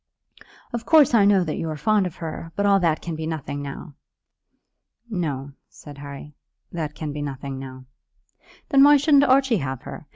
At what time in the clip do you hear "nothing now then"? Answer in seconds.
7.21-8.83